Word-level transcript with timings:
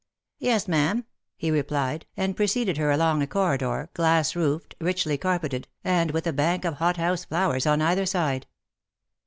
"Yes, 0.39 0.67
ma'am,'' 0.67 1.05
he 1.37 1.51
replied, 1.51 2.07
and 2.17 2.35
preceded 2.35 2.77
her 2.77 2.89
along 2.89 3.21
a 3.21 3.27
corridor, 3.27 3.87
glass 3.93 4.35
roofed, 4.35 4.73
richly 4.81 5.15
carpeted, 5.15 5.67
and 5.83 6.09
with 6.09 6.25
a 6.25 6.33
bank 6.33 6.65
of 6.65 6.77
hothouse 6.77 7.23
flowers 7.25 7.67
on 7.67 7.83
either 7.83 8.07
side. 8.07 8.47